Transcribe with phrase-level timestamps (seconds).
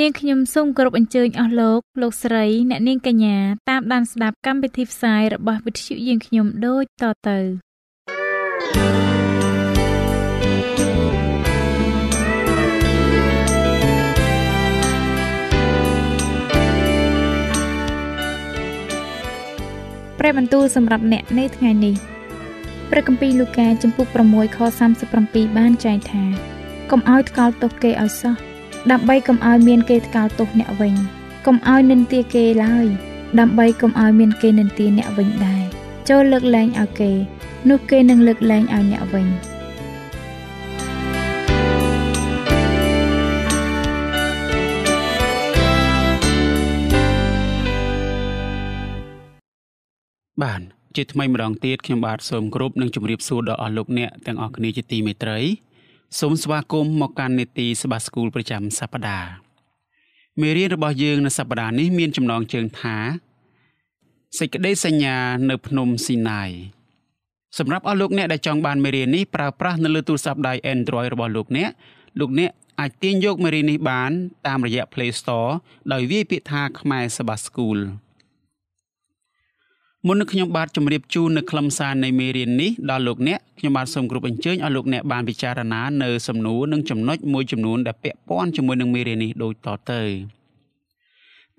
[0.00, 3.36] នាងខ្ញុំសូមគោរពអញ្ជើញអស់លោកលោកស្រីអ្នកនាងកញ្ញា
[3.70, 7.38] តាមដានស្ដាប់កម្មវិធីផ្សាយរបស់វិទ្យុយើងខ្ញុំដូចតទៅ
[20.18, 21.94] ព្រះបន្ទូលសម្រាប់អ្នកនៅថ្ងៃនេះ
[22.90, 24.58] ព្រះគម្ពីរលូកាចំពុក6ខ
[25.08, 26.24] 37បានចែងថា
[26.90, 28.55] កុំឲ្យថ្កោលទោសគេឲ្យសោះ
[28.92, 30.94] ដើម្បីកុំឲ្យមានគេថ្កោលទោសអ្នកវិញ
[31.46, 32.86] កុំឲ្យនិន្ទាគេឡើយ
[33.40, 35.64] ដើម្បីកុំឲ្យមានគេនិន្ទាអ្នកវិញដែរ
[36.08, 37.10] ចូលលើកលែងឲ្យគេ
[37.68, 39.26] នោះគេនឹងលើកលែងឲ្យអ្នកវិញ
[50.42, 50.60] បាន
[50.96, 55.38] ជាថ្មីម្ដងទៀតខ្ញុំបាទសូមគោរពនិងជម្រាបសួរដល់អស់លោកអ្នកទាំងអស់គ្នាជាទីមេត្រី
[56.20, 59.30] សូមស្វាគមន៍មកកាន់នេតិសបាស្គូលប្រចាំសប្តាហ៍
[60.40, 62.96] មេរៀនរបស់យើងនៅសប្តាហ៍នេះមានចំណងជើងថា
[64.38, 65.16] សេចក្តីសញ្ញា
[65.50, 66.50] នៅភ្នំស៊ីណាយ
[67.58, 71.70] សម្រាប់អស់លោកអ្នកដែលចង់បានមេរៀននេះប្រើប្រាស់នៅលើទូរស័ព្ទដៃ Android របស់លោកអ្នក
[72.20, 72.50] លោកអ្នក
[72.80, 74.10] អាចទាញយកមេរៀននេះបាន
[74.46, 75.50] តាមរយៈ Play Store
[75.92, 77.78] ដោយវាយពាក្យថាខ្មែរសបាស្គូល
[80.08, 90.02] មុននឹងខ្ញុំបាទជម្រាបជូននៅខ្លឹមសារនៃមេរៀននេះដល់លោកអ្នកខ្ញុំបាទសូមគោរពអញ្ជើញឲ្យលោកអ្នកបានពិចារណានៅសំណួរនិងចំណុចមួយចំនួនដែលពាក់ព័ន្ធជាមួយនឹងមេរៀននេះដូចតទៅ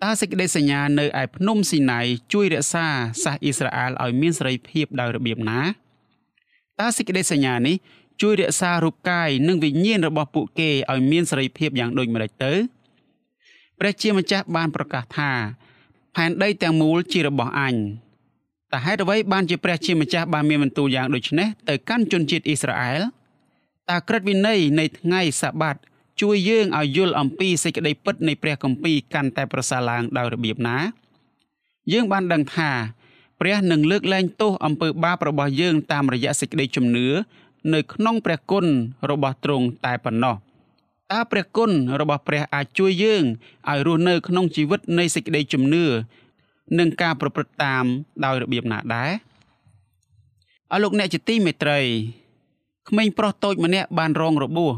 [0.03, 1.99] តើសេចក្តីសញ្ញានៅឯភ្នំស៊ីណៃ
[2.33, 2.87] ជួយរក្សា
[3.23, 5.61] សាសអ៊ីស្រាអែលឲ្យមានសេរីភាពដោយរបៀបណា
[6.79, 7.75] តើសេចក្តីសញ្ញានេះ
[8.21, 12.53] ជួយរក្សារូបកាយនិងវិញ្ញាណរបស់ពួកគេឲ្យមានសេរីភាពយ៉ាងដូចម្តេចទៅ
[13.79, 15.31] ព្រះជាម្ចាស់បានប្រកាសថា
[16.15, 17.75] ផែនដីទាំងមូលជារបស់អញ
[18.73, 23.01] តើហេតុអ្វីបានជាព្រះជាម្ចាស់បានមានបន្ទូលយ៉ាងដូចនេះទៅកាន់ជនជាតិអ៊ីស្រាអែល
[23.89, 25.75] តើក្រឹតវិន័យនៃថ្ងៃសាបាត
[26.21, 30.77] ជួយយើងឲ្យយល់អំពីសេចក្តីពិតនៃព្រះគម្ពីរកាន់តែប្រសើរឡើងដោយរបៀបណា
[31.93, 32.71] យើងបានដឹងថា
[33.39, 37.07] ព្រះនឹងលើកលែងទោសអំពើបាបរបស់យើងតាមរយៈសេចក្តីជំនឿ
[37.73, 38.65] នៅក្នុងព្រះគុណ
[39.11, 40.35] របស់ទ្រង់តែប៉ុណ្ណោះ
[41.11, 43.23] តើព្រះគុណរបស់ព្រះអាចជួយយើង
[43.69, 45.85] ឲ្យរស់នៅក្នុងជីវិតនៃសេចក្តីជំនឿ
[46.79, 47.83] និងការប្រព្រឹត្តតាម
[48.25, 49.11] ដោយរបៀបណាដែរ
[50.71, 51.79] អរលោកអ្នកជាទីមេត្រី
[52.89, 54.73] ក្មេងប្រុសតូចម្នាក់បានរងរបួស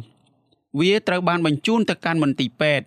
[0.79, 2.85] វាត្រូវបានបញ្ជូនទៅកាន់មន្ទីរពេទ្យ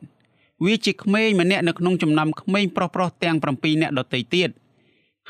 [0.64, 4.48] វាជាក្មេងម្នាក់នៅក្នុងចំណោមក្មេងប្រុសប្រុសទាំង7នាក់ដទៃទៀត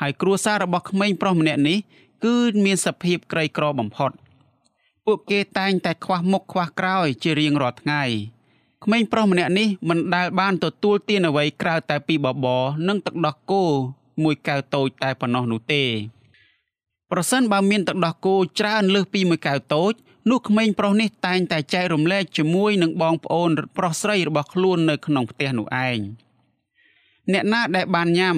[0.01, 1.77] ហើយគ្រួសាររបស់ក្មេងប្រុសម្នាក់នេះ
[2.25, 2.35] គឺ
[2.65, 4.11] មានសភាពក្រីក្របំផុត
[5.05, 8.03] ពួកគេតែងតែខ្វះមុខខ្វះក្រោយជារៀងរាល់ថ្ងៃ
[8.83, 13.63] ក្មេងប្រុសម្នាក់នេះមិនដែលបានទទួលទានអ្វីក្រៅតែពីបបរនិងទឹកដោះគោ
[14.23, 15.83] មួយកែវតូចតែប៉ុណ្ណោះនោះទេ
[17.11, 19.93] ប្រសិនបើមានទឹកដោះគោច្រើនលើសពីមួយកែវតូច
[20.29, 25.97] នោះក្មេងប្រុសនេះតែងតែចែករំលែកជាមួយនឹងបងប្អូនប្រុសស្រីរបស់ខ្លួននៅក្នុងផ្ទះនោះឯង
[27.31, 28.37] អ្នកណាដែលបានញ៉ាំ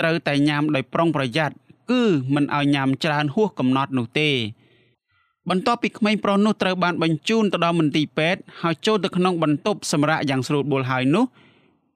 [0.00, 1.54] ត្រូវតែញ៉ាំដោយប្រុងប្រយ័ត្ន
[1.90, 2.02] គឺ
[2.34, 4.30] មិនឲ្យញ៉ាំច្រើនហួសកំណត់នោះទេ
[5.50, 11.24] បន្ទាប់ពីក្មេងប្រុសនោះត្រូវបានបញ្ជូនទៅដល់មន្ទីរពេទ្យហើយចូលទៅក្នុងបន្ទប់សម្រាប់យ៉ាងស្រួលបួលហើយនោះ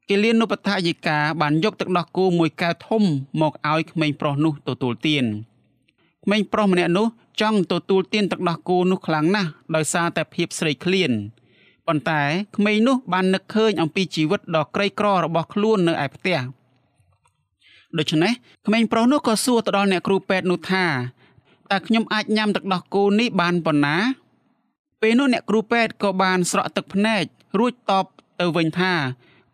[0.08, 3.02] គិលានុបដ្ឋាយិកាបានយកទឹកដោះគោមួយកែវធំ
[3.40, 5.24] មកឲ្យក្មេងប្រុសនោះទទួលទាន
[6.24, 7.06] ក្មេងប្រុសម្នាក់នោះ
[7.40, 11.12] ចង់ទទួលទានទឹកដោះគោនោះខ្លាំងណាស់ដោយសារតែភាពស្រេកឃ្លាន
[11.86, 12.22] ប៉ុន្តែ
[12.56, 16.38] ក្មេងនោះបាននឹកឃើញអំពីជីវិតដ៏ក្រីក្ររបស់ខ្លួននៅឯផ្ទះ
[17.98, 18.32] ដូច្នេះ
[18.66, 20.84] ក្មេងប្រុសនោះក៏សួរទៅដល់អ្នកគ្រូពេទ្យនោះថា
[21.72, 23.96] តើខ្ញុំអាចញ៉ាំទឹកដោះគោនេះបានប៉ុណ្ណា
[25.00, 27.22] ពេលនោះអ្នកគ្រូពេទ្យក៏បានស្រក់ទឹកភ្នែក
[27.58, 28.06] រួចតប
[28.40, 28.92] ទៅវិញថា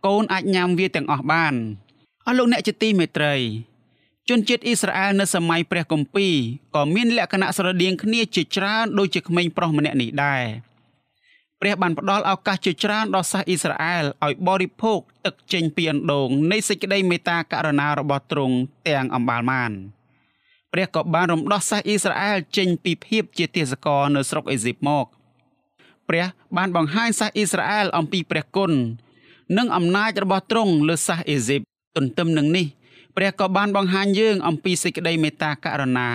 [0.07, 1.55] កូនអាចញ៉ាំវាទាំងអស់បាន
[2.27, 3.35] អស់លោកអ្នកជាទីមេត្រី
[4.29, 6.35] ជនជាតិអ៊ីស្រាអែលនៅសម័យព្រះគម្ពីរ
[6.75, 10.45] ក៏មានលក្ខណៈស្រដៀងគ្នាជាច្រើនដូចជាក្មេងប្រុសម្នាក់នេះដែរ
[11.61, 18.57] ព្រះបានផ្ដល់ឱកាសជាច្រើនដល់សាសអ៊ីស្រាអែលឲ្យបរិភោគទឹកចេញពីអណ្ដូងនៃសេចក្តីមេត្តាករុណារបស់ទ្រង់
[18.89, 19.73] ទាំងអំបាលម៉ាន។
[20.73, 25.07] ព្រះក៏បានរំដោះសាសអ៊ីស្រាអែលចេញពីភាពជាទាសករនៅស្រុកអេស៊ីបមក
[26.09, 26.27] ព្រះ
[26.57, 28.73] បានបង្ហាញសាសអ៊ីស្រាអែលអំពីព្រះគុណ
[29.59, 31.61] និងអំណាចរបស់ទ្រង់លើសាសអេស៊ីប
[31.97, 32.67] ទន្ទឹមនឹងនេះ
[33.17, 36.09] ព្រះក៏បានបង្ហាញយើងអំពីសេចក្តីមេត្តាករុណា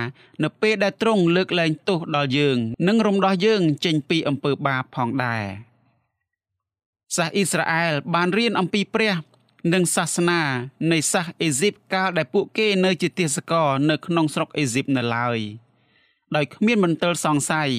[0.44, 2.58] នៅពេលដែលទ្រង់លើកលែងទោសដល់យើង
[2.88, 5.46] និងរំដោះយើងចេញពីអំពើបាបផងដែរ
[7.16, 9.14] សាសអ៊ីស្រាអែលបានរៀនអំពីព្រះ
[9.74, 10.42] និងសាសនា
[10.92, 15.40] នៃសាសអេស៊ីបកាលដែលពួកគេនៅជាទេសករនៅក្នុងស្រុកអេស៊ីបនៅឡើយ
[16.36, 17.70] ដោយគ្មានមន្ទិលសង្ស័យ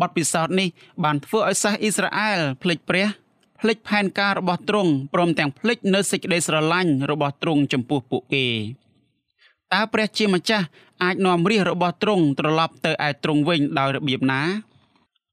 [0.00, 0.68] បទពិសោធន៍នេះ
[1.04, 3.06] បានធ្វើឲ្យសាសអ៊ីស្រាអែលភ្លេចព្រះ
[3.60, 8.46] ភ្លេចផែនការរបស់ទ្រង់ព្រមទាំងភ្លេចនៅសេចក្តីស្រឡាញ់របស់ទ្រង់ចំពោះពួកគេ
[9.72, 10.66] តើព្រះជាម្ចាស់
[11.02, 14.42] អាចនាំរាជរបស់ទ្រង់ត្រឡប់ទៅឯទ្រង់វិញដោយរបៀបណា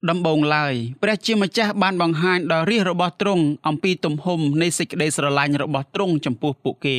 [0.08, 6.98] ដំបងឡើយព្រះជាម្ចាស់បានបង្ហាញដល់រាជរបស់ទ្រង់អំពីទំហំនៃសេចក្តីស្រឡាញ់របស់ទ្រង់ចំពោះពួកគេ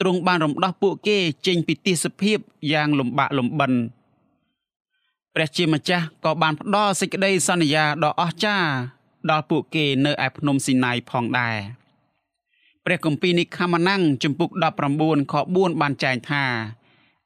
[0.00, 2.38] ទ្រង់បានរំដោះពួកគេចេញពីទីសភាព
[2.72, 3.72] យ៉ាងលំបាកលំបិន
[5.34, 8.70] ព្រះជាម្ចាស់ក៏បានផ្ដល់សេចក្តីសន្យាដ៏អស្ចារ្យ
[9.30, 11.56] ដល់ពួកគេនៅឯភ្នំស៊ីណាយផងដែរ
[12.84, 14.50] ព្រះគម្ពីរនិខមណាំងជំពូក
[14.92, 16.44] 19ខ4បានចែងថា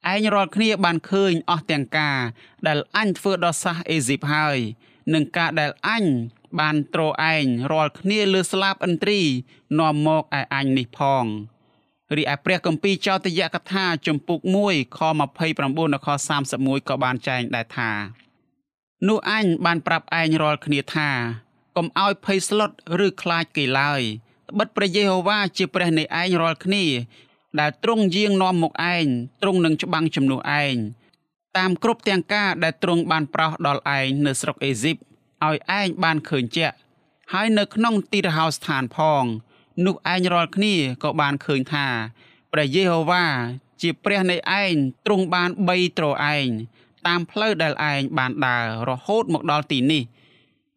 [0.09, 2.19] ឯងរាល់គ្នាបានឃើញអស់ទាំងការ
[2.67, 4.57] ដែលអញធ្វើដល់សាសអេស៊ីបហើយ
[5.13, 6.05] និងការដែលអញ
[6.59, 7.01] បានត្រ
[7.33, 9.21] ឯងរាល់គ្នាលើស្លាបឥន្ទ្រី
[9.79, 11.25] នាំមកឯអញនេះផង
[12.17, 14.39] រីឯព្រះគម្ពីរចោទយកថាជំពូក
[14.69, 16.07] 1ខ29ដល់ខ
[16.47, 17.91] 31ក៏បានចែងដែរថា
[19.07, 21.09] នោះអញបានប្រាប់ឯងរាល់គ្នាថា
[21.77, 22.71] កុំឲ្យភ័យស្លុត
[23.05, 24.01] ឬខ្លាចគេឡើយ
[24.49, 26.85] ត្បិតព្រះយេហូវ៉ាជាព្រះនៃឯងរាល់គ្នា
[27.59, 29.05] ដែលទ្រង់យាងនាំមកឯង
[29.41, 30.75] ទ្រង់នឹងច្បាំងជំនួសឯង
[31.57, 34.97] តាមគ្រប់ទាំងការដែលទ្រង់បានប្រោសដល់ឯងនៅស្រុកអេស៊ីប
[35.45, 36.75] ឲ្យឯងបានឃើញជាក់
[37.33, 39.23] ហើយនៅក្នុងទីរហោស្ថានផង
[39.85, 41.87] នោះឯងរាល់គ្នាក៏បានឃើញថា
[42.51, 43.25] ព្រះយេហូវ៉ា
[43.81, 44.73] ជាព្រះនៃឯង
[45.05, 46.05] ទ្រង់បានបីត្រ
[46.35, 46.47] ឯង
[47.07, 50.03] តាមផ្លូវដែលឯងបានដើររហូតមកដល់ទីនេះ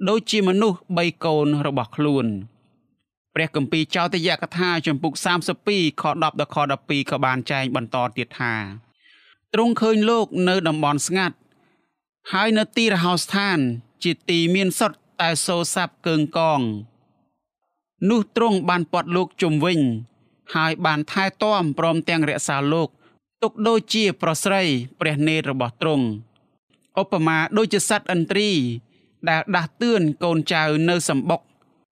[0.09, 2.27] ដូចជាមនុស្សបីកូនរបស់ខ្លួន
[3.35, 5.13] ព្រះគម្ពីរចោទយកថាចំពុក
[5.61, 8.55] 32ខ10ដល់ខ12ក៏បានចែងបន្តទៀតថា
[9.55, 11.37] ទ្រង់ឃើញលោកនៅតំបន់ស្ងាត់
[12.33, 13.59] ហើយនៅទីរហោស្ថាន
[14.05, 16.61] ជាទីមានសុទ្ធតែសូរស័ព្ទកើងកង
[18.11, 19.81] នោះទ្រង់បានពាត់លោកជុំវិញ
[20.55, 22.89] ហើយបានថែទាំព្រមទាំងរក្សាលោក
[23.43, 24.63] ទុកដូចជាប្រស្រី
[25.01, 26.07] ព្រះនេតរបស់ទ្រង់
[27.01, 28.51] ឧបមាដូចជាសត្វឥន្ទ្រី
[29.29, 31.41] ដែលដាស់តឿនកូនចៅនៅសម្បុក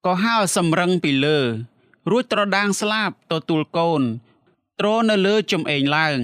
[0.06, 1.38] ក៏ហើរសម្រឹងពីលើ
[2.10, 4.02] រួចត្រដាងស្លាបទទួលកូន
[4.80, 6.18] ទ្រនៅលើចំអេងឡើង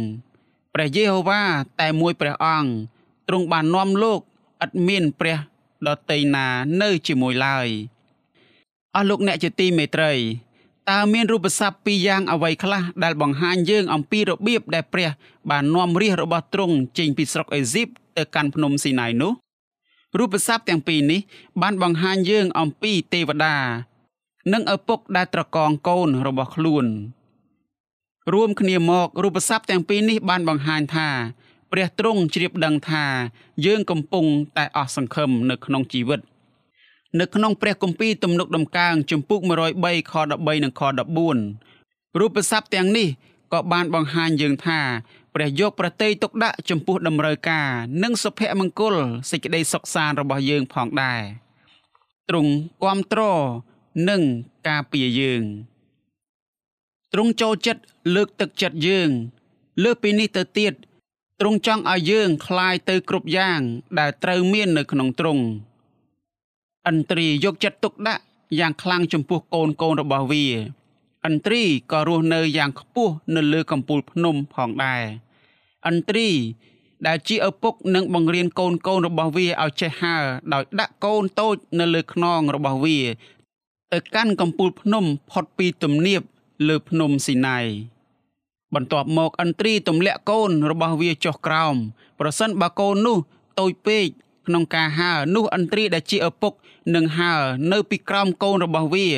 [0.75, 1.43] ព្រះយេហូវ៉ា
[1.81, 2.71] តែមួយព្រះអង្គ
[3.29, 4.21] ទ្រង់បាននាំលោក
[4.65, 5.39] ឥតមានព្រះ
[5.87, 6.47] ដតីណា
[6.83, 7.69] នៅជាមួយឡើយ
[8.95, 10.13] អស់លោកអ្នកជាទីមេត្រី
[10.91, 15.11] តើមានរូបស័ព្ទពីរយ៉ាងអ្វីខ្លះដែលបង្ហាញយើងអំពីរបៀបដែលព្រះ
[15.51, 19.33] បាននាំរាជរបស់ទ្រង់ចេញពីស្រុកអេស៊ីបទៅកាន់ភ្នំស៊ីណាយនោះ
[20.17, 21.21] រូបស័ព្ទទាំងពីរនេះ
[21.63, 23.57] បានបង្ហាញយើងអំពីទេវតា
[24.53, 26.87] និងឪពុកដែលត្រកងកូនរបស់ខ្លួន
[28.33, 31.09] រួមគ្នាមករូបស័ព្ទទាំងពីរនេះបានបង្ហាញថា
[31.73, 33.05] ព្រះទ្រង់ជ្រាបដឹងថា
[33.67, 34.27] យើងកំពុង
[34.57, 36.21] តែអស់សង្ឃឹមនៅក្នុងជីវិត
[37.21, 40.83] នៅក្នុងព្រះគម្ពីរទំនុកដំកើងជំពូក103ខ13និងខ
[41.51, 43.09] 14រូបស័ព្ទទាំងនេះ
[43.53, 44.81] ក៏បានបង្ហាញយើងថា
[45.36, 47.70] ព្រះយកប្រតិយទុកដាក់ចំពោះតម្រូវការ
[48.04, 48.96] និងសុភមង្គល
[49.32, 51.22] សេចក្តីសុខសាន្តរបស់យើងផងដែរ
[52.30, 52.52] ទ្រង់
[52.82, 53.40] គ្រប់គ្រង
[54.10, 54.22] និង
[54.68, 55.44] ការពារយើង
[57.14, 57.82] ទ្រង់ចូលចិត្ត
[58.16, 59.10] លើកទឹកចិត្តយើង
[59.84, 60.74] លើសពីនេះទៅទៀត
[61.40, 63.62] ទ្រង់ចង់ឲ្យយើងคลายទៅគ្រប់យ៉ាង
[64.00, 65.44] ដែលត្រូវមាននៅក្នុងទ្រង់
[66.90, 68.24] ឥន្ទ្រីយកចិត្តទុកដាក់
[68.60, 70.46] យ៉ាងខ្លាំងចំពោះកូនកូនរបស់វា
[71.27, 75.03] ឥន្ទ្រីក៏រស់នៅយ៉ាងខ្ពស់នៅលើកំពូលភ្នំផងដែរ
[75.89, 76.29] ឥន្ទ្រី
[77.07, 82.99] ដែលជាឪពុកនឹងបង្រៀនកូនកូនរបស់វាឲ្យចេះហើរដោយដាក់កូនតូចនៅលើខ្នងរបស់វា
[83.93, 86.21] ទៅកាន់កំពូលភ្នំផុតពីទំនាប
[86.69, 87.67] លើភ្នំស៊ីណាយ
[88.75, 91.75] បន្ទាប់មកឥន្ទ្រីទម្លាក់កូនរបស់វាចុះក្រោម
[92.21, 93.19] ប្រសិនបើកូននោះ
[93.59, 94.07] តូចពេក
[94.47, 96.53] ក្នុងការហើរនោះឥន្ទ្រីដែលជាឪពុក
[96.95, 99.09] នឹងហើរនៅពីក្រោមកូនរបស់វា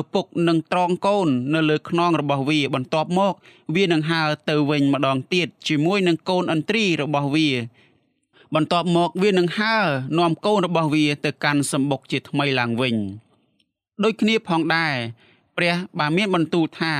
[0.00, 3.34] ឪពុកនឹងត្រង់កូននៅលើខ្នងរបស់វាបន្ទាប់មក
[3.76, 7.48] វានឹងហើរទៅវិញម្ដងទៀតជាមួយនឹងកូនឥន្ទ្រីរបស់វា
[8.54, 9.86] បន្ទាប់មកវានឹងហើរ
[10.18, 12.96] នាំកូនរបស់វាទៅកាន់សម្បុកជាថ្មីឡើងវិញ
[14.04, 14.94] ដូចគ្នាផងដែរ
[15.56, 16.94] ព្រះបានមានបន្ទូលថា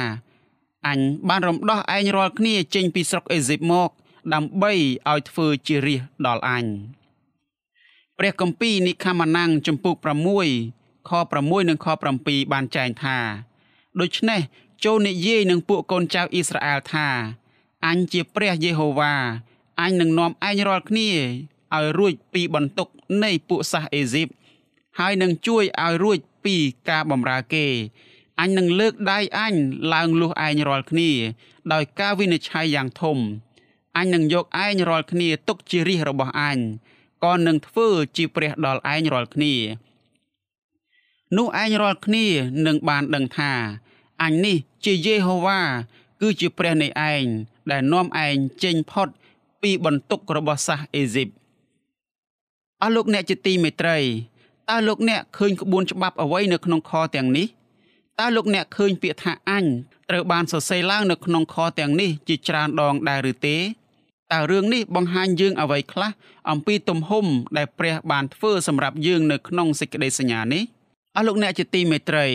[0.86, 0.98] អញ
[1.28, 3.90] បានរំដោះឯងរាល់គ្នាចេញពីស្រុកអេស៊ីបមក
[4.34, 4.72] ដើម្បី
[5.10, 6.64] ឲ្យធ្វើជារាជដល់អញ
[8.18, 9.94] ព្រះគម្ពីរនិខមណាំងចំពុក
[10.42, 11.86] 6 ខ6និងខ
[12.20, 13.18] 7បានចែងថា
[14.00, 14.40] ដូច្នេះ
[14.84, 17.08] ចូលនិយាយនឹងពួកកូនចៅអ៊ីស្រាអែលថា
[17.86, 19.14] អញជាព្រះយេហូវ៉ា
[19.80, 21.10] អញនឹងនាំឯងរាល់គ្នា
[21.74, 22.88] ឲ្យរួចពីបន្ទុក
[23.24, 24.28] នៃពួកសាសអេស៊ីប
[24.98, 26.56] ហើយនឹងជួយឲ្យរួចពី
[26.88, 27.66] ការបម្រើគេ
[28.40, 29.54] អញនឹងលើកដៃអញ
[29.94, 31.10] ឡើងលុះឯងរាល់គ្នា
[31.72, 33.18] ដោយការវិនិច្ឆ័យយ៉ាងធំ
[33.96, 36.58] អញនឹងយកឯងរាល់គ្នាទុកជារាជរបស់អញ
[37.24, 39.54] ក៏នឹងធ្វើជាព្រះដល់ឯងរាល់គ្នា
[41.36, 42.26] នោះឯងរាល់គ្នា
[42.66, 43.52] នឹងបានដឹងថា
[44.22, 45.60] អញនេះជាយេហូវ៉ា
[46.20, 47.24] គឺជាព្រះនៃឯង
[47.70, 49.08] ដែលនាំឯងចេញផុត
[49.62, 51.28] ពីបន្ទុករបស់សាសអេស៊ីប
[52.82, 53.98] អស់លោកអ្នកជាទីមេត្រី
[54.70, 57.46] តើលោកអ្នកឃើញក្បួនច្បាប់អ្វីនៅក្នុងខទាំងនេះ
[58.20, 59.64] តើលោកអ្នកឃើញពាក្យថាអញ
[60.10, 63.56] ត្រូវបានសរសេរឡើងនៅក្នុងខទាំងនេះជាច្រើនដងដែរឬទេ
[64.32, 66.10] តើរឿងនេះបង្ហាញយើងអ្វីខ្លះ
[66.50, 67.26] អំពីទំហំ
[67.56, 70.62] ដែលព្រះបានធ្វើសម្រាប់យើងនៅក្នុងសេចក្តីសញ្ញានេះ
[71.16, 72.26] អស់លោកអ្នកជាទីមេត្រី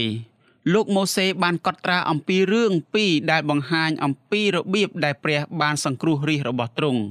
[0.74, 7.02] លោកម៉ូសេបានកត់ត្រាអំពីរឿងពីរដែលបង្ហាញអំពីរបៀបដែលព្រះបានសង្គ្រោះរាជរបស់ទ្រង់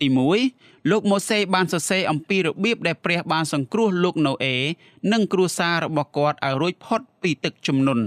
[0.00, 0.06] ទី
[0.48, 4.56] 1លោកម៉ូសេបានសរសេរអំពីរបៀបដែលព្រះបានសង្គ្រោះលោកណូអេ
[5.12, 8.04] និងគ្រួសាររបស់គាត់ឲ្យរួចផុតពីទឹកជំនន់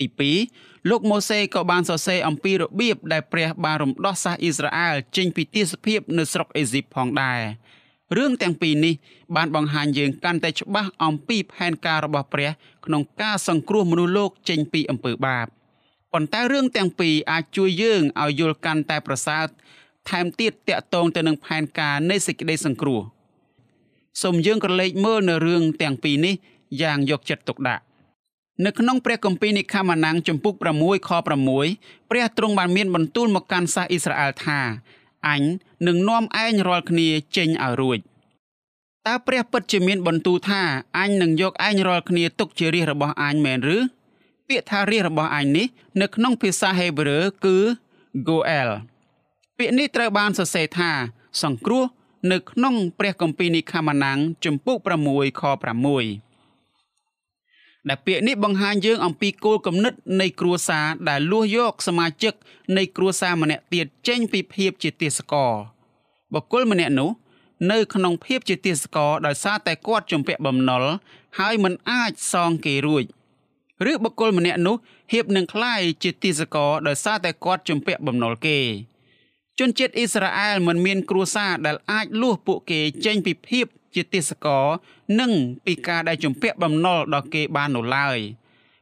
[0.00, 0.06] ទី
[0.48, 7.40] 2លោកម៉ូសេក៏បានសរសេរអំពីរបៀបដែលព្រះបានរំដោះសាសអ៊ីស្រាអែលចេញពីទាសភាពនៅស្រុកអេស៊ីបផងដែរ
[8.16, 8.94] រឿងទាំងពីរនេះ
[9.36, 12.50] បានបង្ហាញយើងកាន់តែច្បាស់អំពីផែនការរបស់ព្រះ
[12.86, 15.46] ក្នុងការសង្គ្រោះមនុស្សលោកចេញពីអំពើបាប
[16.12, 19.44] ប៉ុន្តែរឿងទាំងពីរអាចជួយយើងឲ្យយល់កាន់តែប្រសើរ
[20.10, 23.00] ថែមទៀតតាក់ទងទៅនឹងផែនការនៃសេចក្តីសង្គ្រោះ
[24.22, 26.34] សូមយើងក្រឡេកមើលនៅរឿងទាំងពីរនេះ
[26.82, 27.84] យ៉ាងយកចិត្តទុកដាក់
[28.64, 31.10] នៅក្នុងព្រះគម្ពីរនិខាម៉ានាំងចំពុក6ខ
[31.60, 34.60] 6ព្រះទ្រង់បានមានបន្ទូលមកកាន់សាសអ៊ីស្រាអែលថា
[35.28, 35.42] អញ
[35.86, 37.98] នឹងនាំឯងរាល់គ្នាចេញឲ្យរួច
[39.06, 40.62] តើព្រះពិតជាមានបន្ទូលថា
[40.98, 43.78] អញនឹងយកឯងរាល់គ្នាទុកជារាជរបស់អញមែនឬ
[44.48, 45.66] ពាក្យថារាជរបស់អញនេះ
[46.00, 47.56] នៅក្នុងភាសាហេប្រឺគឺ
[48.28, 48.70] Goel
[49.58, 50.90] ពាក្យនេះត្រូវបានសរសេរថា
[51.42, 51.84] សង្គ្រោះ
[52.32, 54.76] នៅក្នុង ព្រះគម្ពីរនិខាម៉ានាំងចំពុក
[55.08, 55.42] 6ខ
[55.92, 56.33] 6
[57.89, 62.33] ដែលពាក្យនេះបង្ហាញយើងអំពីគោលគំនិតនៃគ្រួសារដែលលួសយកសមាជិក
[62.77, 65.53] នៃគ្រួសារម្នាក់ទៀតចេញពីភាពជាទាសករ
[66.33, 67.09] បុគ្គលម្នាក់នោះ
[67.71, 70.83] នៅក្នុងភាពជាទាសករដោយសារតែគាត់ជំពាក់បំណុល
[71.39, 73.03] ហើយមិនអាចសងគេរួច
[73.91, 74.75] ឬបុគ្គលម្នាក់នោះ
[75.11, 78.59] ហៀបនឹងคล้ายជាទាសករដោយសារតែគាត់ជំពាក់បំណុលគេ
[79.59, 84.66] ជនជាតិអ៊ីស្រាអែលមិនមានគ្រួសារដែលអាចលួសពួកគេចេញពីភាព ជាទេសករ
[85.20, 85.32] និង
[85.66, 88.18] ពីការដែលជំពាក់បំណុលដល់គេបាននោះឡើយ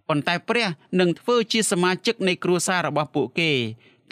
[0.09, 0.69] ប៉ុន្តែព្រះ
[1.01, 3.53] នឹងធ្វើជាសមាជិកនៃគ្រួសាររបស់ពួកគេ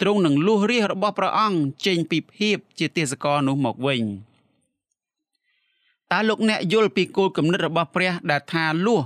[0.01, 4.01] ទ្រង់នឹងលួសរាជរបស់ព្រះអង្គចេញពីភាពជាទេសករនោះមកវិញ
[6.11, 9.01] តើលោកអ្នកយល់ពីគោលគំនិតរបស់ព្រះដែលថាលួស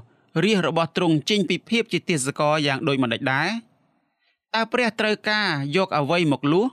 [0.46, 3.50] រាជរបស់ទ្រង់ចេញពីភាពជាទេសករយ៉ាងដូចម្តេចដែរ
[4.56, 6.68] តើព្រះត្រូវការយកអ្វីមកលួស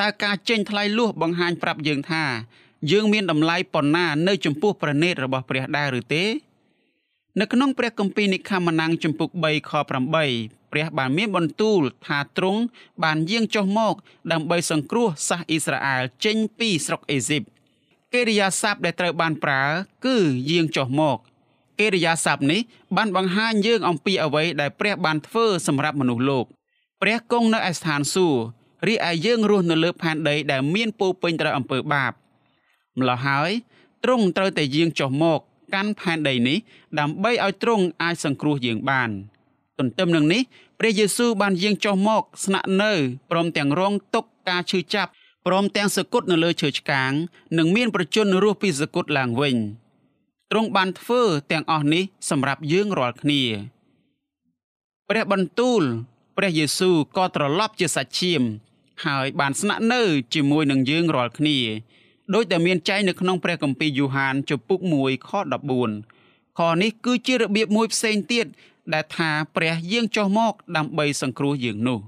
[0.00, 2.24] តើការចេញថ្លៃលួសបង្ហាញប្រាប់យើងថា
[2.90, 6.24] យើងមានតម្លៃប៉ុណ្ណានៅចំពោះព្រះនេតរបស់ព្រះដែរឬទេ
[7.40, 9.90] នៅក្នុងព្រះគម្ពីរនិខាម៉ានាំងចំពុក3ខ8
[10.72, 12.60] ព្រះបានមានបន្ទូលថាទ្រង់
[13.04, 13.94] បានយាងចុះមក
[14.32, 17.42] ដើម្បីសង្គ្រោះសាសអ៊ីស្រាអែលចេញពីស្រុកអេស៊ីប
[18.14, 19.62] កិរិយាសព្ទដែលត្រូវបានប្រើ
[20.06, 20.16] គឺ
[20.50, 21.18] យាងចុះមក
[21.80, 22.60] កិរិយាសព្ទនេះ
[22.96, 26.44] បានបង្ហាញយើងអំពីអ្វីដែលព្រះបានធ្វើសម្រាប់មនុស្សលោក
[27.02, 28.40] ព្រះគង់នៅឯស្ថានសួគ៌
[28.88, 32.12] រីឯយើងរស់នៅលើផែនដីដែលមានពោពេញទៅដោយអំពើបាប
[32.98, 33.50] ម្ល៉េះហើយ
[34.04, 35.40] ទ្រង់ត្រូវតែយាងចុះមក
[35.74, 36.58] កាន់ផែនដីនេះ
[36.98, 39.10] ដើម្បីឲ្យទ្រង់អាចសង្គ្រោះយើងបាន
[39.78, 40.42] ទន្ទឹមនឹងនេះ
[40.78, 42.92] ព្រះយេស៊ូវបានយាងចុះមក ស្នាក់នៅ
[43.30, 45.10] ព្រមទាំងរងទុក្ខការឈឺចាប់
[45.46, 47.12] ព្រមទាំងសគត់នៅលើឈើឆ្កាង
[47.58, 49.56] និងមានប្រជញ្ញរស់ពីសគត់ឡើងវិញ
[50.50, 51.22] ទ្រង់បានធ្វើ
[51.52, 53.42] ទាំងអស់នេះសម្រាប់យើងរាល់គ្នា
[55.08, 55.82] ព្រះបន្ទូល
[56.36, 58.42] ព្រះយេស៊ូវក៏ត្រឡប់ជាសាច់ឈាម
[59.04, 60.02] ហើយបានស្នាក់នៅ
[60.34, 61.58] ជាមួយនឹងយើងរាល់គ្នា
[62.34, 65.30] ដោយតែមានចែងនៅក្នុងព្រះគម្ពីរយូហានជំពូក1ខ
[65.92, 68.46] 14ខនេះគឺជារបៀបមួយផ្សេងទៀត
[68.94, 72.00] ដែលថាព្រះយាងចុះមកដើម្បីសង្គ្រោះយើងនោះ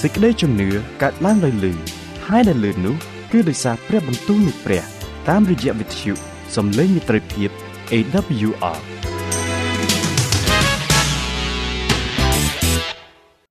[0.00, 0.68] សេចក្តីជំនឿ
[1.02, 1.72] កើតឡើងដោយលឺ
[2.26, 2.96] ហើយដែលលឺនោះ
[3.32, 4.84] គឺដោយសារព្រះបន្ទូលនៃព្រះ
[5.28, 6.12] តាមរយៈវិទ្យុ
[6.56, 7.50] សំឡេងមិត្តភាព
[7.92, 8.89] AWR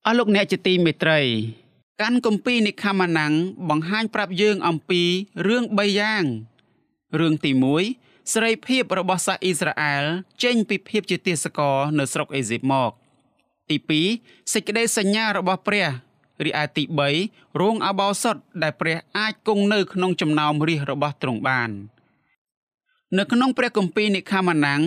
[0.09, 1.19] ស់លោកអ្នកជាទីមេត្រី
[2.01, 3.33] កាន់គម្ពីរនិខាម៉ានាំង
[3.69, 5.01] បង្ហាញប្រាប់យើងអំពី
[5.47, 6.23] រឿង3យ៉ាង
[7.19, 7.51] រឿងទី
[7.91, 10.03] 1សេរីភាពរបស់សាសអ៊ីស្រាអែល
[10.43, 12.91] ចេញពីភាពជាទាសករនៅស្រុកអេស៊ីបមក
[13.69, 13.77] ទី
[14.13, 15.87] 2សេចក្តីសញ្ញារបស់ព្រះ
[16.45, 16.83] រីឯទី
[17.21, 21.69] 3រោងអបោសុតដែលព្រះអាចគង់នៅក្នុងចំណោមរាជរបស់ទ្រង់បាន
[23.17, 24.81] នៅក្នុងព្រះគម្ពីរនិខាម៉ានាំង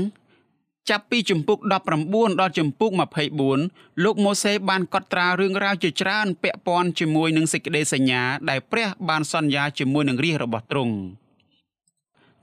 [0.91, 1.59] ចាប់ពីជំពូក
[2.05, 2.91] 19ដល់ជំពូក
[3.49, 10.95] 24លោកម៉ូសេបានកត់ត្រារឿងរ៉ាវជាច្រើនពាក់ព័ន្ធជាមួយនឹងសេចក្តីសញ្ញាដែលព្រះបានសន្យាជាមួយនឹងរាជរបស់ទ្រង់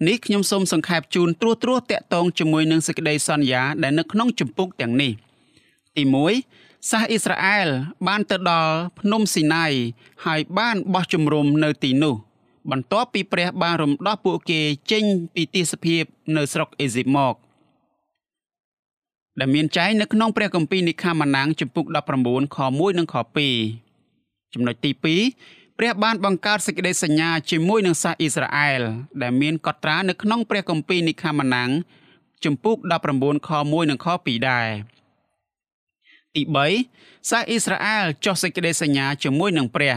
[0.08, 5.12] នេះខ្ញុំសូមសង្ខេបជូនត្រួសត្រាសតាក់ទងជាមួយនឹងសេចក្តីសន្យាដែលនៅក្នុងជំពូកទាំងនេះ
[5.96, 6.03] ទី
[6.48, 7.67] 1សាសអ៊ីស្រាអែល
[8.08, 9.72] បានទៅដល់ភ្នំស៊ីណាយ
[10.25, 12.15] ហើយបានបោះជំរំនៅទីនោះ
[12.72, 15.03] បន្ទាប់ពីព្រះបានរំដោះពួកគេចេញ
[15.36, 16.03] ពីទេសភាព
[16.36, 17.36] នៅស្រុកអេស៊ីបមក
[19.39, 21.86] ដែលមានចែងនៅក្នុងព្រះគម្ពីរនិខាម៉ាណាំងជំពូក
[22.19, 23.15] 19ខ1និងខ
[23.84, 24.91] 2ចំណុចទី
[25.36, 28.81] 2ព្រះបានបង្កើតសេចក្តីសញ្ញាជាមួយនឹងសាសអ៊ីស្រាអែល
[29.22, 31.69] ដែលមានកត់ត្រានៅក្នុងព្រះគម្ពីរនិខាម៉ាណាំង
[32.43, 32.77] ជំពូក
[33.12, 34.67] 19ខ1និងខ2ដែរ
[36.36, 36.41] ទី
[36.86, 39.96] 3សាសអ៊ីស្រាអែលចុះសេចក្តីសញ្ញាជាមួយនឹងព្រះ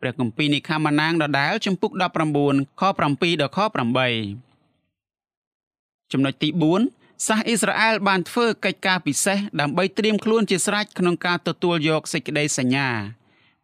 [0.00, 3.58] ព្រះគម្ពីរនិខាម៉ាណាងដដែលជំពូក19ខ7ដល់ខ
[4.86, 12.88] 8ចំណុចទី4 សាសអ៊ីស្រាអែលបានធ្វើកិច្ចការពិសេសដើម្បីត្រៀមខ្លួនជាស្រេចក្នុងការទទួលយកសេចក្តីសញ្ញា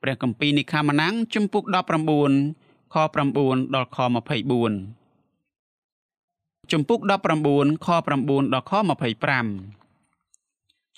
[0.02, 1.74] ព្រះគម្ពីរនិខាម៉ាណាងជំពូក19
[2.94, 2.96] ខ
[3.34, 3.98] 9ដល់ខ
[5.14, 7.00] 24ជំពូក
[7.44, 7.88] 19ខ
[8.22, 8.86] 9ដល់ខ25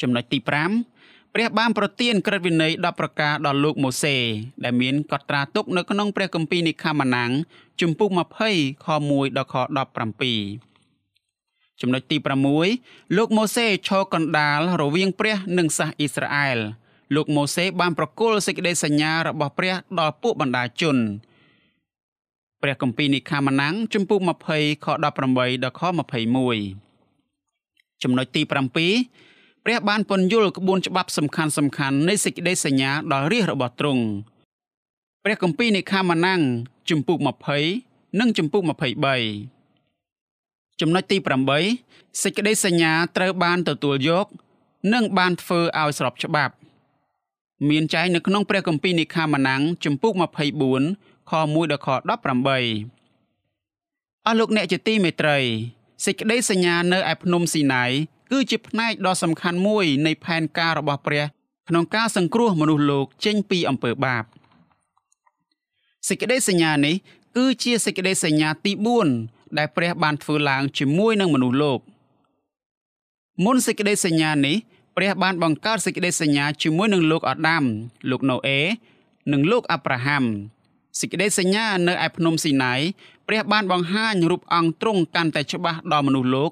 [0.00, 0.48] ចំណុចទី5
[1.34, 4.16] ព្រះបានប្រទានក្រឹតវិន័យ10ប្រការដល់លោកម៉ូសេ
[4.64, 7.30] ដែលមានកត់ត្រាទុកនៅក្នុងព្រះគម្ពីរនិខាម៉ាណាំង
[7.80, 8.08] ជំពូក
[8.48, 10.67] 20ខ1ដល់ខ17
[11.80, 12.16] ចំណុចទី
[12.66, 16.58] 6លោកម៉ូសេឈរកណ្ដាលរវាងព្រះនិងសាសអ៊ីស្រាអែល
[17.14, 20.97] លោកម៉ូសេបានប្រគល់សេចក្តីសញ្ញារបស់ព្រះដល់ពួកបណ្ដាជន
[22.62, 24.20] ព្រះគម្ពីរនិខាម៉ាណាំងជំពូក
[24.52, 25.82] 20ខ18ដល់ខ
[26.49, 28.52] 21ចំណុចទី7
[29.64, 34.04] ព្រះបានពន្យល់ក្បួនច្បាប់សំខាន់សំខាន់នៃសេចក្តីសញ្ញាដល់រាជរបស់ទ្រង់
[35.25, 36.40] ព្រះគម្ពីរនិខាម៉ាណាំង
[36.90, 37.18] ជំពូក
[37.68, 39.57] 20និងជំពូក23
[40.80, 41.16] ចំណុចទី
[41.68, 44.26] 8សេចក្តីសញ្ញាត្រូវបានទទួលយក
[44.94, 46.54] និងបានធ្វើឲ្យស្របច្បាប់
[47.68, 50.20] មានចែងនៅក្នុងព្រះគម្ពីរនិខាម៉ាណាំងជំពូក24
[51.30, 51.97] ខ1ដល់ខ18
[54.26, 55.38] អស់លោកអ្នកជាទីមេត្រី
[56.04, 57.90] សេចក្តីសញ្ញានៅឯភ្នំស៊ីណាយ
[58.30, 61.25] គឺជាផ្នែកដ៏សំខាន់មួយនៃផែនការរបស់ព្រះ
[61.68, 64.25] ក្នុងការសង្គ្រោះមនុស្សលោកចេញពីអំពើបាប
[66.08, 66.94] សេចក្តីសញ្ញានេះ
[67.37, 68.72] គឺជាសេចក្តីសញ្ញាទី
[69.07, 71.80] 4 ដែលព្រះបានធ្វើឡើងជាមួយនឹងមនុស្សលោក
[73.44, 74.56] មុនសេចក្តីសញ្ញានេះ
[74.96, 77.64] ព្រះបានបង្កើតសេចក្តីសញ្ញាជាមួយនឹងលោកអាដាម
[78.11, 78.61] លោកណូអេ
[79.32, 80.24] និងលោកអាប់រ៉ាហាំ
[81.00, 82.80] សេចក្តីសញ្ញានៅឯភ្នំស៊ីណាយ
[83.28, 86.50] ព្រះបានបង្ហាញរូបអង្គទ្រង់កាន់តែច្បាស់ដល់មនុស្សលោក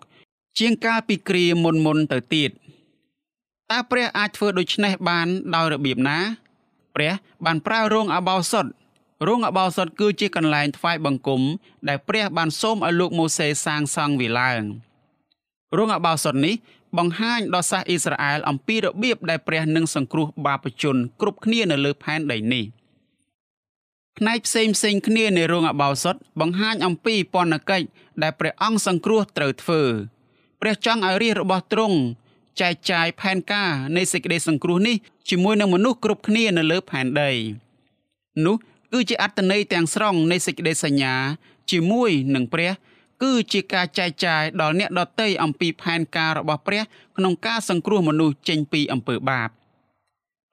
[0.58, 2.50] ជាងកាលពីគ្រាមុនមុនទៅទៀត
[3.70, 6.18] តើព្រះអាចធ្វើដូច្នេះបានដោយរបៀបណា
[6.94, 7.12] ព្រះ
[7.44, 8.66] បានប្រើរោងអបោសុត
[9.24, 11.42] រោងអបោសុតគឺជាកន្លែងថ្វាយបង្គំ
[11.88, 14.62] ដែលព្រះបានសូមឲ្យលោកម៉ូសេសាងសង់វាឡើង
[15.76, 16.54] រោងអបោសុតនេះ
[16.98, 22.64] បង្ហាញដល់សាសអ៊ីស្រាអែលអំពីរបៀបដែលព្រះនឹងសង្គ្រោះបាបជន គ្រប់គ្នានៅលើផែនដីនេះ
[24.18, 27.86] ផ្នែកផ្សេងផ្សេងគ្នានៃរោងអបោសុតបង្ហាញអំពីពន្ធកិច្ច
[28.22, 29.82] ដែលព្រះអង្គសង្គ្រោះត្រូវធ្វើ
[30.60, 31.98] ព្រះចង់ឲ្យរាជរបស់ទ្រង់
[32.60, 34.96] ចែកចាយផែនការនៃសេចក្តីសង្គ្រោះនេះ
[35.30, 37.30] ជាមួយនឹងមនុស្សគ្រប់គ្នានៅលើផែនដី
[38.44, 38.56] នោះ
[38.92, 41.14] គឺជាអត្តន័យទាំងស្រុងនៃសេចក្តីសញ្ញា
[41.70, 42.72] ជាមួយនឹងព្រះ
[43.22, 46.82] គឺជាការចែកចាយដល់អ្នកដទៃអំពីផែនការរបស់ព្រះ
[47.16, 49.48] ក្នុងការសង្គ្រោះមនុស្សចេញពីអំពើបាប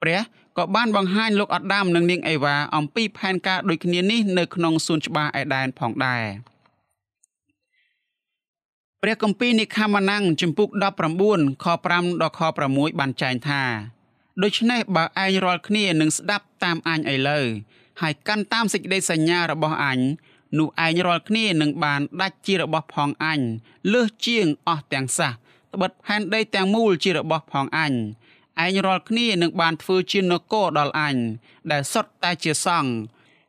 [0.01, 0.19] ព្រះ
[0.57, 6.25] ក៏បានបង្ហាញលោកអាដាមនិងនាងអេវ៉ាអំពីផែនការដូចគ្នានេះនៅក្នុងសួនច្បារអេដែនផងដែរ។
[9.05, 10.69] ព្រះគម្ពីរនិខាម៉ាណាំងជំពូក
[11.17, 13.63] 19ខ5ដល់ខ6បានចែងថា
[14.43, 17.45] ដូច្នេះបើឯងរាល់គ្នានឹងស្ដាប់តាមអញឥឡូវ
[18.01, 19.99] ហើយកាន់តាមសេចក្តីសញ្ញារបស់អញ
[20.57, 23.39] នោះឯងរាល់គ្នានឹងបានដាច់ជារបស់ផងអញ
[23.93, 25.29] លើសជាងអស់ទាំងសះ
[25.73, 27.93] ត្បិតផែនដីទាំងមូលជារបស់ផងអញ
[28.63, 31.15] ឯងរាល់គ្នានឹងបានធ្វើជានគរដល់អញ
[31.71, 32.93] ដែលសុទ្ធតែជាសង្ឃ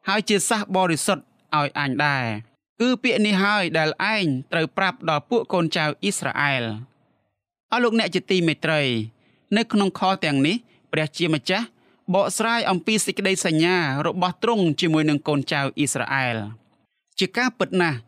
[0.09, 1.25] ហើយជាសះបរិសុទ្ធ
[1.57, 2.25] ឲ្យអញដែរ
[2.81, 6.65] គឺពាក្យនេះហើយដែលឯងត្រូវប្រាប់ដល់ពួកកូនចៅអ៊ីស្រាអែល
[7.73, 8.83] អស់លោកអ្នកជាទីមេត្រី
[9.57, 10.57] នៅក្នុងខទាំងនេះ
[10.93, 11.67] ព្រះជាម្ចាស់
[12.13, 16.37] បកស្រាយអំពីសេចក្តីសញ្ញារបស់ទ្រង់ជាមួយនឹងកូនចៅអ៊ីស្រាអែល
[17.19, 17.99] ជាការពិតណាស់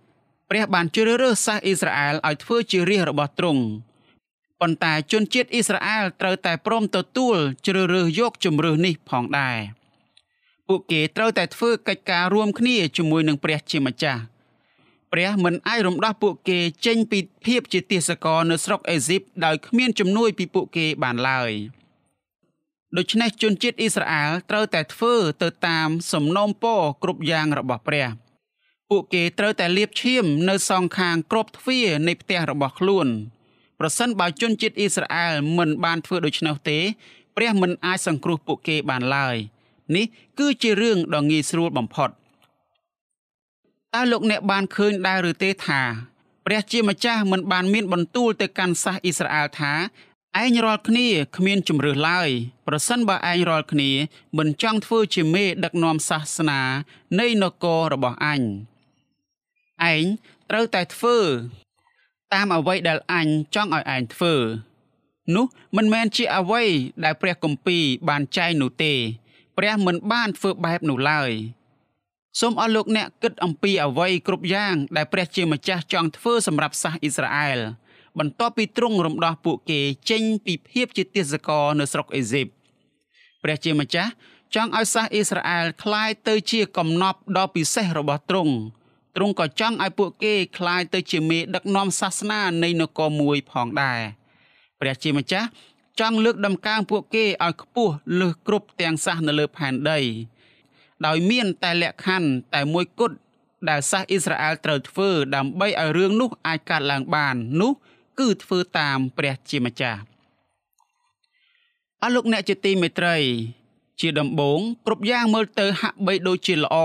[0.50, 3.62] ព្រះបានជ្រើសរើសសាសអ៊ីស្រាអែលឲ្យធ្វើជារាជរបស់ទ្រង់
[4.60, 9.58] ប៉ុន្តែជនជាតិអ៊ីស្រាអែលត្រូវតែព្រមទទួលជ្រើសរើសយកជំរឿសនេះផងដែរ
[10.68, 14.22] ពួកគេត្រូវតែធ្វើកិច្ចការរួមគ្នាជាមួយនឹងព្រះជាម្ចាស់
[15.12, 21.52] ព្រះមិនអាចរំដោះពួកគេចេញពីភាពជាទាសករនៅស្រុកអេស៊ីបដោយគ្មានជំនួយពីពួកគេបានឡើយ
[22.94, 28.08] ដូច្នេះជនជាតិអ៊ីស្រាអែលត្រូវតែធ្វើទៅតាមសំណូមពរគ្រប់យ៉ាងរបស់ព្រះ
[28.90, 33.06] ពួកគេត្រូវតែលាបឈាមនៅសងខាងគ្រប់ទ្វារនៃផ្ទះរបស់ខ្លួន
[33.78, 36.78] ប្រសិនបើជនជាតិអ៊ីស្រាអែលមិនបានធ្វើដូច្នោះទេ
[37.36, 39.36] ព្រះមិនអាចសង្គ្រោះពួកគេបានឡើយ
[39.96, 40.06] នេះ
[40.38, 42.10] គឺជារឿងដ៏ងាយស្រួលបំផុត។
[43.94, 45.80] តើលោកអ្នកបានឃើញដែរឬទេថា
[46.46, 49.72] ព្រះជាម្ចាស់មិនបានមានបន្ទូលទៅកាន់សាសអ៊ីស្រាអែលថា
[50.42, 52.30] ឯងរាល់គ្នាគ្មានជំរឿសឡើយ
[52.66, 53.90] ប្រសិនបើឯងរាល់គ្នា
[54.38, 56.60] មិនចង់ធ្វើជាមេដឹកនាំសាសនា
[57.18, 58.42] នៃនគររបស់អញ
[59.92, 60.04] ឯង
[60.50, 61.18] ត្រូវតែធ្វើ
[62.32, 64.34] តាមអ្វីដែលអញចង់ឲ្យឯងធ្វើ
[65.34, 65.46] នោះ
[65.76, 66.64] មិនមែនជាអ្វី
[67.04, 68.94] ដែលព្រះគម្ពីរបានចែងនោះទេ
[69.58, 71.30] ព្រះមិនបានធ្វើបែបនោះឡើយ
[72.40, 77.58] សូមអស់លោកអ្នកគិតអំពីអ្វីគ្រប់យ៉ាងដែលព្រះជាម្ចាស់ចង់ធ្វើសម្រាប់សាសអ៊ីស្រាអែល
[78.19, 82.47] បន្ទាប់ពីទ្រង់រំដោះពួកគេចេញពីភាពជាទាសករនៅស្រុកអេស៊ីប
[83.43, 84.11] ព្រះជាម្ចាស់
[84.55, 88.53] ចង់ឲ្យសាសអ៊ីស្រាអែលคล้ายទៅជាកំណប់ដ៏ពិសេសរបស់ទ្រង់
[89.15, 93.99] ទ្រង់ក៏ចង់ឲ្យពួកគេคล้ายទៅជាមេដឹកនាំសាសនានៃនគរមួយផងដែរ
[94.79, 95.47] ព្រះជាម្ចាស់
[95.99, 99.99] ចង់លើកដំកើងពួកគេឲ្យខ្ពស់លើសគ្រប់ទាំងសាសនៅលើផែនដី
[101.05, 103.17] ដោយមានតែលក្ខខណ្ឌតែមួយគត់
[103.69, 107.71] ដែលសាសអ៊ីស្រាអែលត្រូវធ្វើដើម្បីឲ្យរឿងនោះអាចកាត់ឡើងបាននោះ
[108.20, 110.00] គឺធ្វើតាមព្រះជាម្ចាស់
[112.02, 113.16] អស់លោកអ្នកជាទីមេត្រី
[114.00, 116.76] ជាដំបូងគ្រប់យ៉ាងមើលទៅហាក់បីដូចជាល្អ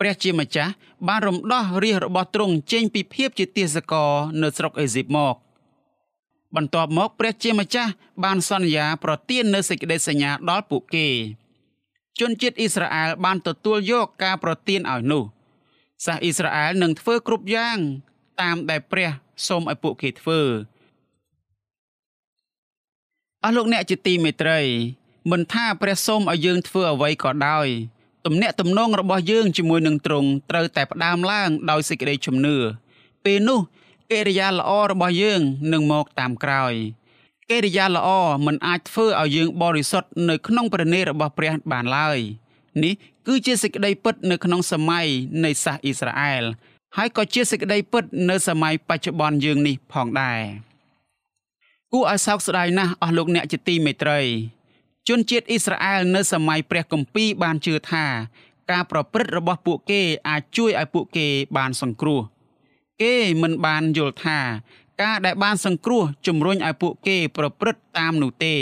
[0.00, 0.72] ព្រះជាម្ចាស់
[1.08, 5.34] បានរំដោះរាជរបស់ទ្រង់ចេញពីភាពជាទាសករនៅស្រុកអេស៊ីបមក
[6.56, 7.90] បន្ទាប់មកព្រះជាម្ចាស់
[8.24, 11.06] បានសន្យាប្រទាននូវសេចក្តីសញ្ញាដល់ពួកគេ
[12.20, 15.24] ជនជាតិអ៊ីស្រាអែលបានទទួលយកការប្រទានឲ្យនោះ
[16.04, 17.78] សាសអ៊ីស្រាអែលនឹងធ្វើគ្រប់យ៉ាង
[18.40, 19.10] តាមដែលព្រះ
[19.46, 20.42] សូមឲ្យពួកគេធ្វើ
[23.44, 24.60] អស់លោកអ្នកជាទីមេត្រី
[25.30, 27.68] មិនថាព្រះសូមឲ្យយើងធ្វើអ្វីក៏ដោយ
[28.26, 32.56] ទំនាក់ទំនងរបស់យើងជាមួយនឹងទ្រង់ត្រូវតែផ្ដើមឡើងដោយសេចក្តីជំនឿ
[33.24, 33.60] ពេលនោះ
[34.10, 35.40] កិរិយាល្អរបស់យើង
[35.72, 36.74] នឹងមកតាមក្រោយ
[37.50, 38.08] កិរិយាល្អ
[38.46, 42.18] មិនអាចធ្វើឲ្យយើងបរិសុទ្ធនៅក្នុងព្រះនេររបស់ព្រះបានឡើយ
[42.84, 42.94] នេះ
[43.26, 45.06] គឺជាសេចក្តីពិតនៅក្នុងសម័យ
[45.44, 46.44] នៃសាសអ៊ីស្រាអែល
[46.96, 50.40] ហើយក៏ជាសេចក្តីពិតនៅសម័យបច្ចុប្បន្នយើងនេះផងដែរ
[51.92, 54.20] គួរឲ្យសោកស្ដាយណាស់អស់លោកអ្នកជាទីមេត្រី
[55.08, 58.04] ជនជាតិអ៊ីស្រាអែលនៅសម័យព្រះគម្ពីរបានជឿថា
[58.70, 62.20] ការប្រព្រឹត្តរបស់ពួកគេអាចជួយឲ្យពួកគេបានសង្គ្រោះ
[63.02, 64.38] គេមិនបានយល់ថា
[65.02, 68.56] ការដែលបានសង្គ្រោះជំរុញឲ្យពួកគេប្រព្រឹត្តតាមនោះទេ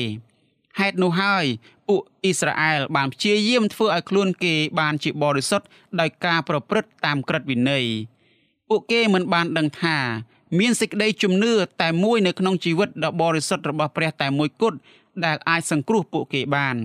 [0.79, 1.45] ហេតុនោះហើយ
[1.89, 5.67] ពួកអ៊ីស្រាអែលបានព្យាយាមធ្វើឲ្យខ្លួនគេបានជាបរិសុទ្ធ
[6.01, 7.87] ដោយការប្រព្រឹត្តតាមក្រឹតវិន័យ
[8.69, 9.99] ពួកគេមិនបានដឹងថា
[10.59, 14.79] មានសេចក្តីជំនឿតែមួយនៅក្នុងជីវិតដ៏បរិសុទ្ធរបស់ព្រះតែមួយគត់
[15.25, 16.77] ដែលអាចសង្គ្រោះពួកគេបាន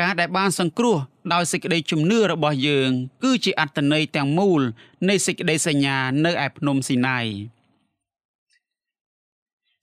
[0.00, 0.96] ការដែលបានសង្គ្រោះ
[1.32, 2.90] ដោយសេចក្តីជំនឿរបស់យើង
[3.22, 4.60] គឺជាអត្តន័យទាំងមូល
[5.08, 7.26] នៃសេចក្តីសញ្ញានៅឯភ្នំស៊ីណាយ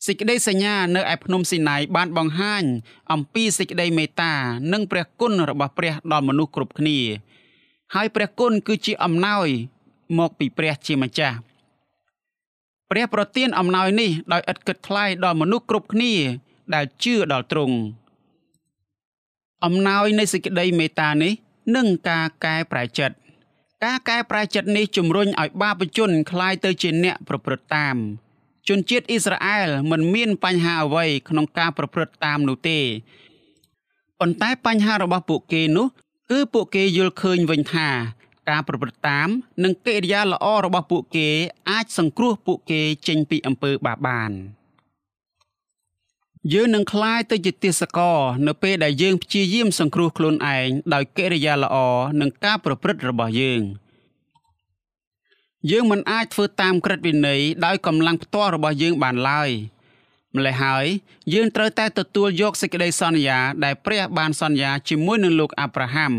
[0.05, 2.63] សេចក្តីសញ្ញានៅឯភ្នំស៊ីណាយបានបង្ហាញ
[3.11, 4.33] អំពីសេចក្តីមេត្តា
[4.73, 6.99] និងព្រះគុណរបស់ព្រះដល់មនុស្សគ្រប់គ្នា
[7.95, 9.47] ហើយព្រះគុណគឺជាអំណោយ
[10.18, 11.36] មកពីព្រះជាម្ចាស់
[12.90, 16.14] ព្រះប្រទានអំណោយនេះដោយឥតគិតថ្លៃដល់មនុស្សគ្រប់គ្នា
[16.74, 17.76] ដែលជឿដល់ទ្រង់
[19.64, 21.32] អំណោយនៃសេចក្តីមេត្តានេះ
[21.76, 23.16] និងការកែប្រែចិត្ត
[23.84, 27.96] ការកែប្រែចិត្តនេះជំរុញឲ្យបាបជនคล้ายទៅជាអ្នកប្រព្រឹត្តតាម
[28.68, 32.80] ជនជាតិអ៊ីស្រាអែលមិនមានបញ្ហាអ្វីក្នុងការប្រព្រឹត្តតាមនោះទេ
[34.20, 35.86] ប៉ុន្តែបញ្ហារបស់ពួកគេនោះ
[36.30, 37.88] គឺពួកគេយល់ឃើញវិញថា
[38.48, 39.28] ការប្រព្រឹត្តតាម
[39.64, 41.28] និងកិរិយាល្អរបស់ពួកគេ
[41.70, 44.32] អាចសង្គ្រោះពួកគេចេញពីអំពើបាបបាន
[46.52, 51.76] យើងនឹងคลายទៅជាទាសករនៅពេលដែលយើងព្យាយាមសង្គ្រោះខ្លួនឯងដោយកិរិយាល្អ
[52.20, 53.62] និងការប្រព្រឹត្តរបស់យើង
[55.70, 59.50] យើងមិនអាចធ្វើតាមក្រឹតវិន័យដោយកម្លាំងផ្ទាល់របស់យើងបានឡើយ
[60.36, 60.86] ម្ល៉េះហើយ
[61.34, 66.12] យើងត្រូវតែទទួលយកសេចក្តីសន្យាដែលព្រះបានសន្យាជាមួយនឹងលោកអាប់រ៉ាហាំ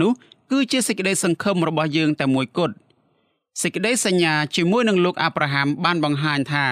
[0.00, 0.12] នោះ
[0.55, 2.75] គឺជាសេចក្តីសង្ឃឹមរបស់យើងតែមួយគត់
[3.61, 6.65] សេចក្តីសញ្ញាជាមួយនឹងលោកអាប់រ៉ាហាំបានបង្ហាញថា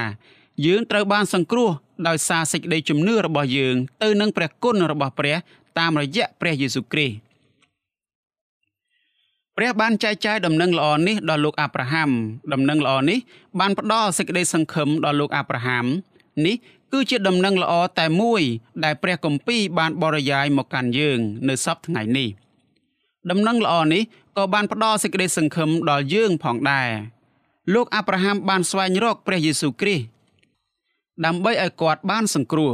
[0.65, 1.69] យើងត្រូវបានសង្គ្រោះ
[2.07, 5.35] ដោយសារសេចក្តីជំនឿរបស់យើងទៅនឹងព្រះគុណរបស់ព្រះ
[5.79, 7.15] តាមរយៈព្រះយេស៊ូវគ្រីស្ទ
[9.57, 12.09] ព្រះបានចែកចាយដំណឹងល្អនេះដល់លោកអាប់រ៉ាហាំ
[12.53, 13.19] ដំណឹងល្អនេះ
[13.59, 15.85] បានផ្ដល់សេចក្តីសង្ឃឹមដល់លោកអាប់រ៉ាហាំ
[16.45, 16.55] នេះ
[16.91, 18.41] គឺជាដំណឹងល្អតែមួយ
[18.83, 22.29] ដែលព្រះគម្ពីរបានបរិយាយមកកាន់យើង នៅសប្តាហ៍ថ្ងៃនេះ
[23.29, 24.03] ដំណឹងល្អនេះ
[24.37, 26.89] ក៏បានផ្ដល់សេចក្តីសង្ឃឹមដល់យើងផងដែរ
[27.73, 30.05] លោកអាប់រ៉ាហាំបានស្វែងរកព្រះយេស៊ូវគ្រីស្ទ
[31.25, 32.73] ដើម្បីឲ្យគាត់បានសង្គ្រោះ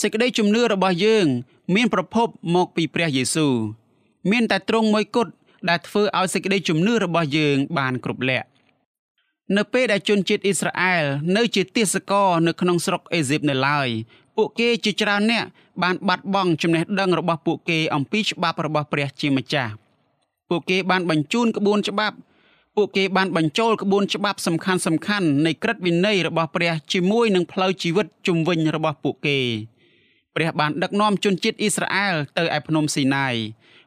[0.00, 1.26] សេចក្តីជំនឿរបស់យើង
[1.74, 3.54] មានប្រភពមកពីព្រះយេស៊ូវ
[4.30, 5.32] មានតែទ្រង់មួយគត់
[5.68, 8.46] ដែលធ្វើឲ្យសេចក្តីជំនឿរបស់យើងបានគ្រប់លក្ខ
[9.56, 11.04] នៅពេលដែលជនជាតិអ៊ីស្រាអែល
[11.36, 13.88] នៅជាទាសករនៅក្នុងស្រុកអេស៊ីបនៅឡើយ
[14.36, 15.44] ពួកគេជាច្រើនអ្នក
[15.82, 19.72] បានបាត់បង់ចំណេះដឹងរបស់ពួកគេអំពីច្បាប់របស់ព្រះជាម្ចាស់
[20.48, 22.16] ពួកគេបានបញ្ជូនក្បួនច្បាប់
[22.76, 29.38] ពួកគេបានបញ្ចូលក្បួនច្បាប់សំខាន់សំខាន់នៃក្រឹតវិន័យរបស់ព្រះជាមួយនឹងផ្លូវជីវិតជំវិញរបស់ពួកគេ
[30.34, 33.34] ព្រះបានដឹកនាំជនជាតិអ៊ីស្រាអែលទៅឯភ្នំស៊ីណាយ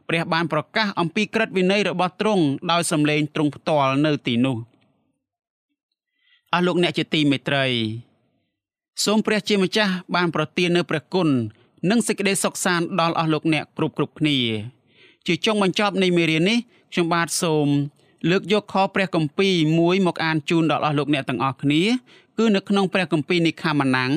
[0.10, 4.58] ព្រះបានប្រកាសអំពីក្រឹតវិន័យរបស់ទ្រង់ដោយសម្លេងទ្រង់ផ្ទាល់នៅទីនោះ
[6.54, 7.66] អស់លោកអ្នកជាទីមេត្រី
[9.06, 11.30] សូមព្រះជាម្ចាស់បានប្រទាននូវព្រះគុណ
[11.90, 14.38] និងសេចក្តីសុខសាន្តដល់អស់លោកអ្នកគ្រប់គ្រប់គ្នា
[15.28, 16.58] ជាចុងបញ្ចប់នៃមេរៀននេះ
[16.92, 17.68] ខ្ញុំបាទសូម
[18.30, 21.84] លើកយកខព្រះគម្ពីរមួយមកអានជូនដល់អស់លោកអ្នកទាំងអស់គ្នា
[22.38, 24.12] គឺនៅក្នុងព្រះគម្ពីរនិខាម៉ានាំង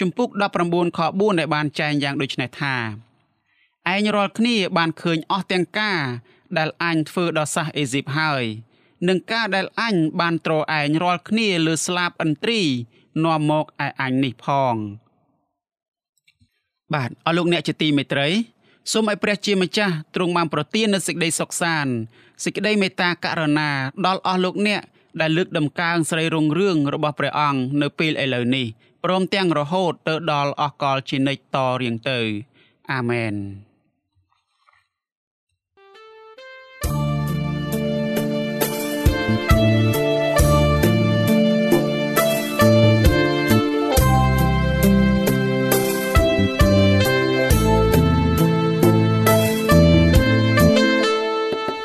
[0.00, 0.28] ជំពូក
[0.64, 2.76] 19ខ4ដែលបានចែងយ៉ាងដូចនេះថា
[3.92, 6.00] ឯងរាល់គ្នាបានឃើញអស់ទាំងការ
[6.58, 8.44] ដែលអញធ្វើដល់សាសអេស៊ីបហើយ
[9.08, 12.60] នឹងការដែលអញបានត្រឯងរាល់គ្នាលើស្លាបឥន្ទ្រី
[13.22, 14.74] នាំមកឯអញនេះផង
[16.94, 18.28] បាទអស់លោកអ្នកជាទីមេត្រី
[18.92, 21.94] សូមឲ្យព្រះជាម្ចាស់ទ្រង់បានប្រទាននូវសេចក្តីសុខសាន្ត
[22.44, 23.70] សេចក្តីមេត្តាករុណា
[24.06, 24.82] ដល់អស់លោកអ្នក
[25.20, 28.66] ដែលលើកដំកើងស្រីរុងរឿងរបស់ព្រះអង្គនៅពេលឥឡូវនេះ
[29.04, 32.18] ព្រមទាំងរហូតទៅដល់អស់កលជានិច្ចតរៀងទៅ
[32.92, 33.34] អាមែន